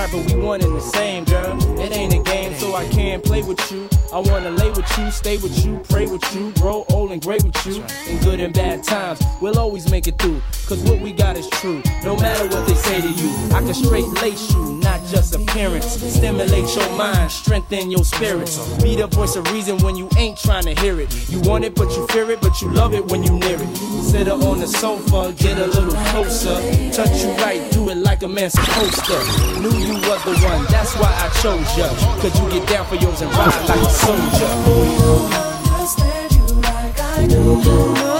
But 0.00 0.32
we 0.32 0.40
one 0.40 0.62
and 0.62 0.74
the 0.74 0.80
same, 0.80 1.24
girl. 1.24 1.56
It 1.78 1.94
ain't 1.94 2.14
a 2.14 2.22
game, 2.22 2.54
so 2.54 2.74
I 2.74 2.88
can't 2.88 3.22
play 3.22 3.42
with 3.42 3.60
you. 3.70 3.86
I 4.12 4.18
wanna 4.18 4.50
lay 4.50 4.70
with 4.70 4.88
you, 4.98 5.10
stay 5.10 5.36
with 5.36 5.64
you, 5.64 5.78
pray 5.90 6.06
with 6.06 6.24
you, 6.34 6.52
grow 6.52 6.86
old 6.88 7.12
and 7.12 7.20
great 7.20 7.44
with 7.44 7.66
you. 7.66 7.84
In 8.08 8.18
good 8.24 8.40
and 8.40 8.52
bad 8.52 8.82
times, 8.82 9.19
always 9.70 9.88
make 9.88 10.08
it 10.08 10.18
through. 10.18 10.42
Cause 10.66 10.82
what 10.82 10.98
we 10.98 11.12
got 11.12 11.36
is 11.36 11.48
true, 11.50 11.80
no 12.02 12.16
matter 12.16 12.44
what 12.48 12.66
they 12.66 12.74
say 12.74 13.00
to 13.00 13.08
you. 13.08 13.30
I 13.54 13.60
can 13.60 13.72
straight 13.72 14.08
lace 14.20 14.52
you, 14.52 14.80
not 14.82 15.00
just 15.06 15.32
appearance. 15.32 15.86
Stimulate 15.86 16.74
your 16.74 16.90
mind, 16.96 17.30
strengthen 17.30 17.88
your 17.88 18.02
spirits. 18.02 18.58
Be 18.82 18.96
the 18.96 19.06
voice 19.06 19.36
of 19.36 19.48
reason 19.52 19.78
when 19.78 19.94
you 19.94 20.08
ain't 20.18 20.36
trying 20.36 20.64
to 20.64 20.74
hear 20.80 21.00
it. 21.00 21.08
You 21.30 21.38
want 21.42 21.64
it, 21.64 21.76
but 21.76 21.88
you 21.96 22.04
fear 22.08 22.28
it, 22.32 22.40
but 22.40 22.60
you 22.60 22.68
love 22.72 22.94
it 22.94 23.06
when 23.12 23.22
you 23.22 23.30
near 23.38 23.58
it. 23.62 23.76
Sit 24.02 24.26
her 24.26 24.32
on 24.32 24.58
the 24.58 24.66
sofa, 24.66 25.32
get 25.38 25.56
a 25.56 25.66
little 25.68 25.94
closer. 26.10 26.56
Touch 26.90 27.22
you 27.22 27.30
right, 27.44 27.62
do 27.70 27.90
it 27.90 27.98
like 27.98 28.24
a 28.24 28.28
man 28.28 28.50
supposed 28.50 29.04
to. 29.04 29.16
Knew 29.62 29.78
you 29.86 29.94
was 30.10 30.20
the 30.24 30.34
one, 30.50 30.66
that's 30.66 30.96
why 30.96 31.12
I 31.14 31.28
chose 31.40 31.78
ya. 31.78 31.86
Could 32.20 32.34
you 32.34 32.58
get 32.58 32.68
down 32.68 32.86
for 32.86 32.96
yours 32.96 33.20
and 33.22 33.30
ride 33.30 33.68
like 33.68 33.78
a 33.78 33.90
soldier? 34.02 34.50
I 35.30 35.78
understand 35.78 36.32
you 36.32 36.54
like 36.56 36.98
I 36.98 37.26
do. 37.28 38.19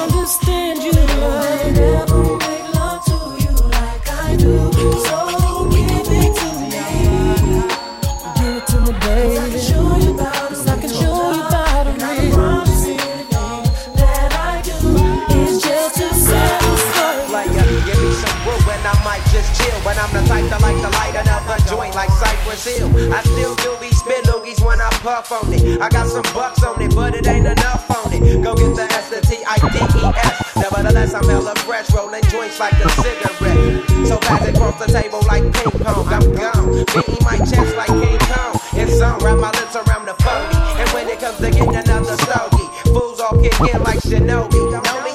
But 19.90 19.98
I'm 19.98 20.14
the 20.14 20.22
type 20.30 20.46
that 20.54 20.62
like 20.62 20.78
to 20.78 20.90
light 21.02 21.18
another 21.18 21.58
joint 21.66 21.98
like 21.98 22.14
Cypress 22.14 22.62
Hill. 22.62 22.94
I 23.10 23.26
still 23.26 23.58
do 23.58 23.74
be 23.82 23.90
spit 23.90 24.22
loogies 24.22 24.62
when 24.62 24.80
I 24.80 24.86
puff 25.02 25.32
on 25.34 25.50
it. 25.50 25.82
I 25.82 25.88
got 25.88 26.06
some 26.06 26.22
bucks 26.30 26.62
on 26.62 26.80
it, 26.80 26.94
but 26.94 27.16
it 27.18 27.26
ain't 27.26 27.50
enough 27.50 27.90
on 27.90 28.14
it. 28.14 28.22
Go 28.38 28.54
get 28.54 28.70
the 28.78 28.86
S, 28.86 29.10
the 29.10 29.18
T, 29.18 29.42
I, 29.42 29.58
D, 29.58 29.82
E, 29.82 30.02
S. 30.14 30.54
Nevertheless, 30.54 31.12
I'm 31.12 31.26
hella 31.26 31.56
fresh, 31.66 31.90
rolling 31.90 32.22
joints 32.30 32.60
like 32.60 32.78
a 32.78 32.88
cigarette. 33.02 34.06
So 34.06 34.14
fast 34.22 34.46
across 34.46 34.78
the 34.78 34.86
table 34.94 35.26
like 35.26 35.42
ping 35.58 35.74
pong, 35.82 36.06
I'm 36.06 36.38
gone. 36.38 36.86
Beating 36.94 37.24
my 37.26 37.42
chest 37.42 37.74
like 37.74 37.90
King 37.90 38.22
Kong. 38.30 38.62
It's 38.78 39.02
on, 39.02 39.18
wrap 39.26 39.42
my 39.42 39.50
lips 39.58 39.74
around 39.74 40.06
the 40.06 40.14
phony. 40.22 40.54
And 40.78 40.88
when 40.94 41.10
it 41.10 41.18
comes 41.18 41.42
to 41.42 41.50
getting 41.50 41.74
another 41.74 42.14
stogie, 42.14 42.70
fools 42.94 43.18
all 43.18 43.34
kick 43.42 43.58
in 43.58 43.82
like 43.82 43.98
Shinobi. 44.06 44.70
Know 44.70 45.02
me 45.02 45.09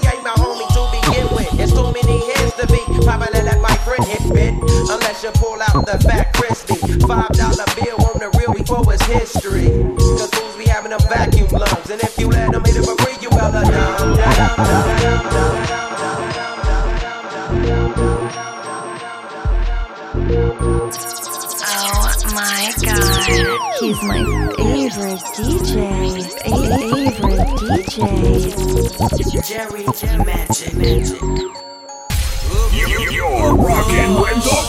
friend 3.95 4.09
hit 4.09 4.33
bit. 4.33 4.53
Unless 4.89 5.23
you 5.23 5.31
pull 5.31 5.61
out 5.61 5.85
the 5.85 5.97
fat 6.07 6.33
crispy. 6.33 6.75
Five 7.07 7.29
dollar 7.29 7.65
bill 7.75 7.97
on 8.05 8.19
the 8.19 8.29
real 8.37 8.53
before 8.53 8.93
it's 8.93 9.03
history. 9.05 9.67
Cause 10.17 10.29
fools 10.31 10.55
be 10.57 10.65
having 10.65 10.91
them 10.91 10.99
vacuum 11.09 11.47
lungs. 11.51 11.89
And 11.89 12.01
if 12.01 12.17
you 12.17 12.29
let 12.29 12.51
them 12.51 12.63
hit 12.63 12.75
it 12.77 12.85
for 12.85 12.95
free, 13.03 13.17
you 13.21 13.29
better 13.29 13.63
dumb, 13.63 13.71
dumb, 13.71 14.15
dumb, 14.15 14.55
dumb, 14.55 14.57
dumb. 14.57 15.55
Oh 21.67 22.11
my 22.33 22.73
god, 22.83 23.29
he's 23.79 24.01
my 24.03 24.23
favorite 24.57 25.21
DJ. 25.35 25.75
Favorite 26.43 27.49
DJ. 27.59 27.99
Jerry 29.47 29.85
Magic. 30.25 30.73
Magic. 30.75 31.74
You, 32.75 32.87
you're 33.09 33.55
rocking 33.55 34.19
with 34.19 34.43
the 34.43 34.64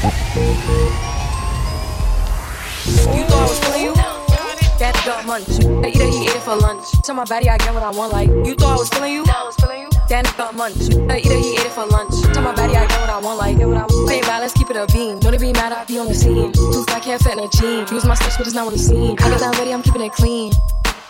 You 0.00 0.08
thought 3.28 3.36
I 3.36 3.44
was 3.44 3.60
feeling 3.60 3.84
you? 3.84 3.94
That 4.80 4.96
got 5.04 5.26
munch. 5.26 5.44
I 5.84 5.88
eat 5.90 6.00
it, 6.00 6.08
he 6.08 6.24
ate 6.24 6.36
it 6.36 6.42
for 6.42 6.56
lunch. 6.56 6.90
Tell 7.04 7.14
my 7.14 7.24
body 7.24 7.50
I 7.50 7.58
get 7.58 7.74
what 7.74 7.82
I 7.82 7.90
want, 7.90 8.10
like 8.12 8.28
you 8.30 8.54
thought 8.54 8.76
I 8.76 8.80
was 8.80 8.88
feeling 8.88 9.12
you? 9.12 9.24
That 10.08 10.24
got 10.38 10.54
munch. 10.56 10.88
I 11.10 11.18
eat 11.18 11.26
it, 11.26 11.44
he 11.44 11.52
ate 11.52 11.66
it 11.66 11.72
for 11.72 11.84
lunch. 11.84 12.14
Tell 12.32 12.42
my 12.42 12.54
body 12.54 12.76
I 12.76 12.86
get 12.86 12.98
what 12.98 13.10
I 13.10 13.18
want, 13.18 13.38
like 13.40 13.58
Play 13.58 14.22
let's 14.22 14.54
keep 14.54 14.70
it 14.70 14.76
a 14.76 14.86
beam. 14.86 15.20
To 15.20 15.38
be 15.38 15.52
mad, 15.52 15.74
I 15.74 15.84
be 15.84 15.98
on 15.98 16.08
the 16.08 16.14
scene. 16.14 16.50
Too 16.52 16.84
fat, 16.84 17.02
can't 17.02 17.20
fit 17.20 17.34
in 17.36 17.44
a 17.44 17.48
jean. 17.48 17.86
Use 17.94 18.06
my 18.06 18.14
stitch, 18.14 18.38
but 18.38 18.46
it's 18.46 18.56
not 18.56 18.64
what 18.64 18.74
it 18.74 18.78
seems. 18.78 19.20
I 19.20 19.28
got 19.28 19.40
that 19.40 19.58
ready, 19.58 19.74
I'm 19.74 19.82
keeping 19.82 20.00
it 20.00 20.12
clean. 20.12 20.52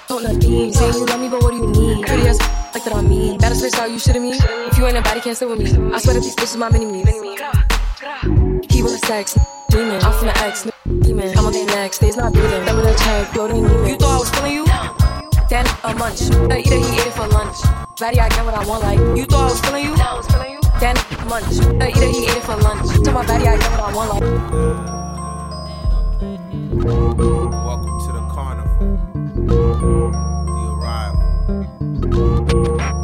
Don't 0.09 0.25
not 0.25 0.41
beam. 0.41 0.73
Saying 0.73 0.95
you 0.95 1.07
love 1.07 1.21
me, 1.21 1.29
but 1.29 1.45
what 1.45 1.53
do 1.53 1.59
you 1.59 1.71
need? 1.71 2.07
Pretty 2.09 2.27
as 2.27 2.41
like 2.75 2.83
that 2.83 2.97
I 2.97 3.03
mean. 3.03 3.39
Baddest 3.39 3.63
bitch, 3.63 3.79
are 3.79 3.87
you 3.87 4.03
shitting 4.03 4.23
me? 4.23 4.33
If 4.67 4.77
you 4.79 4.85
ain't 4.85 4.97
a 4.97 5.03
body, 5.03 5.21
can't 5.21 5.37
sit 5.37 5.49
with 5.49 5.61
me. 5.61 5.95
I 5.95 5.99
swear 6.01 6.15
to 6.15 6.21
these 6.21 6.35
bitches 6.35 6.59
my 6.59 6.69
mini 6.69 6.87
me. 6.87 7.70
He 8.21 8.83
was 8.83 9.01
sex, 9.07 9.35
demon. 9.71 10.03
I'm 10.03 10.13
from 10.13 10.27
the 10.27 10.37
X, 10.39 10.67
demon. 11.01 11.39
I'm 11.39 11.47
on 11.47 11.53
their 11.53 11.65
neck, 11.65 11.95
stays 11.95 12.19
not 12.19 12.35
breathing. 12.35 12.67
Double 12.67 12.83
that 12.83 12.99
check, 12.99 13.33
floating 13.33 13.63
demon. 13.63 13.87
You 13.89 13.97
thought 13.97 14.17
I 14.17 14.19
was 14.19 14.29
feeling 14.31 14.53
you? 14.53 14.67
Then 15.49 15.67
a 15.85 15.95
munch. 15.95 16.21
I 16.53 16.59
eat 16.59 16.67
it, 16.67 16.85
he 16.85 17.01
ate 17.01 17.07
it 17.07 17.15
for 17.15 17.27
lunch. 17.29 17.57
Body, 17.99 18.21
I 18.21 18.29
get 18.29 18.45
what 18.45 18.53
I 18.53 18.67
want, 18.67 18.83
like 18.83 18.99
you 19.17 19.25
thought 19.25 19.49
I 19.49 19.51
was 19.51 19.61
feeling 19.63 19.85
you? 19.87 19.97
Then 20.81 20.97
a 20.99 21.25
munch. 21.25 21.61
I 21.81 21.89
eat 21.89 21.97
it, 21.97 22.11
he 22.15 22.25
ate 22.25 22.37
it 22.37 22.43
for 22.43 22.57
lunch. 22.57 22.91
Tell 23.03 23.15
my 23.15 23.25
body, 23.25 23.49
I 23.49 23.57
get 23.57 23.71
what 23.71 23.81
I 23.81 23.95
want, 23.95 24.11
like. 24.11 24.23
Welcome 27.65 28.01
to 28.05 28.13
the 28.13 28.21
carnival. 28.35 28.99
The 30.45 30.65
arrival. 32.85 33.00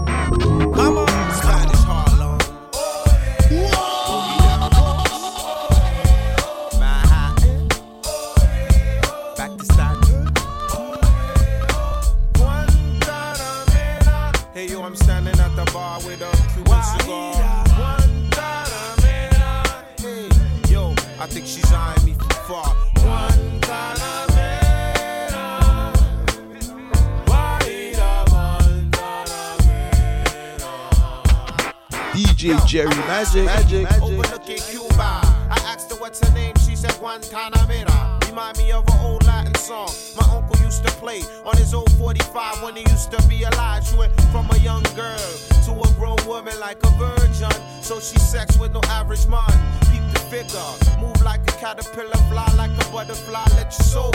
magic. 33.34 33.82
magic. 33.82 34.02
Overlooking 34.02 34.58
Cuba. 34.58 35.20
I 35.50 35.58
asked 35.66 35.90
her 35.90 35.96
what's 35.96 36.26
her 36.26 36.32
name, 36.34 36.54
she 36.64 36.76
said 36.76 36.92
Guantanamera. 36.92 38.26
Remind 38.28 38.58
me 38.58 38.72
of 38.72 38.86
an 38.88 38.98
old 39.04 39.24
Latin 39.26 39.54
song 39.54 39.88
my 40.16 40.26
uncle 40.32 40.56
used 40.64 40.84
to 40.86 40.92
play 40.92 41.22
on 41.44 41.56
his 41.56 41.74
old 41.74 41.90
45 41.92 42.62
when 42.62 42.76
he 42.76 42.82
used 42.90 43.10
to 43.12 43.28
be 43.28 43.42
alive. 43.44 43.84
She 43.86 43.96
went 43.96 44.12
from 44.32 44.50
a 44.50 44.58
young 44.58 44.82
girl 44.94 45.18
to 45.66 45.72
a 45.72 45.88
grown 45.94 46.18
woman 46.26 46.58
like 46.60 46.78
a 46.84 46.90
virgin. 46.98 47.50
So 47.82 48.00
she 48.00 48.18
sex 48.18 48.58
with 48.58 48.72
no 48.72 48.80
average 48.88 49.26
man. 49.26 49.54
Keep 49.90 50.04
the 50.12 50.20
figure, 50.30 51.00
move 51.00 51.20
like 51.22 51.40
a 51.48 51.54
caterpillar, 51.58 52.20
fly 52.30 52.52
like 52.56 52.70
a 52.70 52.92
butterfly, 52.92 53.44
let 53.56 53.72
your 53.76 53.86
soul 53.86 54.12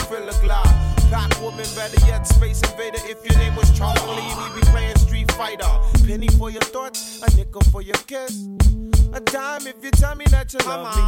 Black 1.12 1.42
woman, 1.42 1.66
better 1.76 2.00
yet, 2.08 2.26
Space 2.26 2.62
Invader. 2.62 3.00
If 3.04 3.26
your 3.26 3.38
name 3.38 3.54
was 3.58 3.70
Charlie, 3.78 4.16
we'd 4.16 4.56
be 4.56 4.62
playing 4.72 4.96
Street 4.96 5.30
Fighter. 5.34 5.68
Penny 6.08 6.30
for 6.40 6.50
your 6.50 6.62
thoughts, 6.62 7.22
a 7.22 7.36
nickel 7.36 7.60
for 7.64 7.82
your 7.82 7.98
kiss. 8.08 8.48
A 9.12 9.20
dime 9.20 9.68
if 9.68 9.84
you 9.84 9.92
tell 9.92 10.16
me 10.16 10.24
that 10.30 10.54
you 10.54 10.60
love 10.60 10.96
me. 10.96 11.02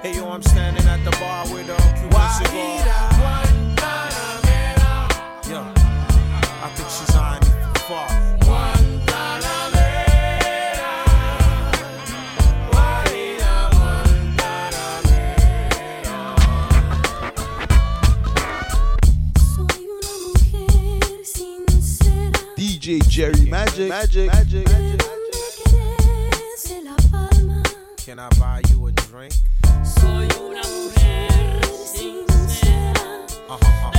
Hey 0.00 0.14
yo, 0.16 0.30
I'm 0.30 0.42
standing 0.42 0.86
at 0.86 1.04
the 1.04 1.10
bar 1.18 1.44
with 1.52 1.68
a 1.68 1.76
Cuban 1.98 2.30
cigar. 2.38 2.54
Yeah, 5.50 5.74
I 6.62 6.70
think 6.76 6.88
she's 6.88 7.16
on 7.16 7.40
me 7.40 7.48
from 7.48 7.74
far. 7.88 8.35
Jerry 22.86 23.46
Magic. 23.46 23.88
Magic. 23.88 24.28
Magic. 24.28 24.64
Magic. 24.68 25.00
Can 27.96 28.20
I 28.20 28.28
buy 28.38 28.62
you 28.70 28.86
a 28.86 28.92
drink? 28.92 29.32
Soy 29.82 30.28
una 30.40 30.62
mujer 30.62 31.64
sincera. 31.84 33.26
Uh-huh. 33.48 33.58
uh-huh. 33.58 33.95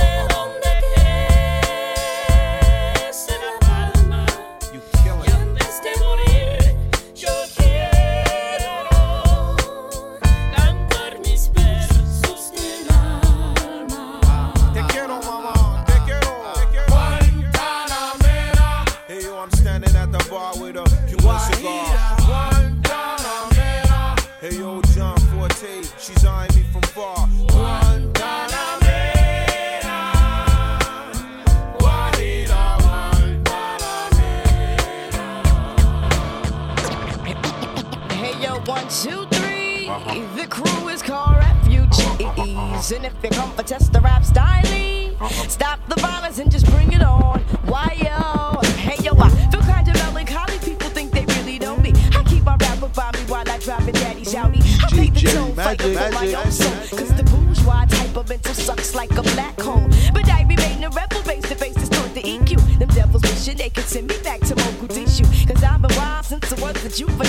mistake 63.68 63.76
and 63.76 63.86
send 63.86 64.08
me 64.08 64.16
back 64.22 64.40
to 64.40 64.54
Mogadishu. 64.54 65.46
Cause 65.46 65.62
I've 65.62 65.82
been 65.82 65.96
wild 65.96 66.24
since 66.24 66.52
I 66.52 66.60
was 66.60 66.84
a 66.84 66.88
juvenile. 66.88 67.27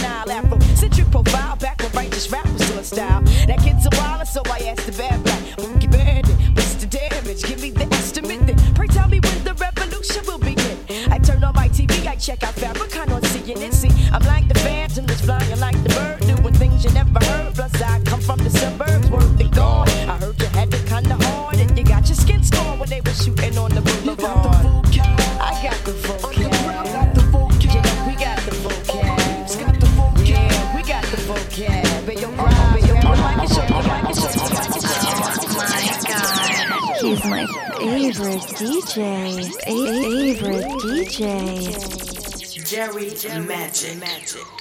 Jerry, 41.19 43.09
Jerry 43.09 43.45
Magic. 43.45 43.99
Magic. 43.99 44.58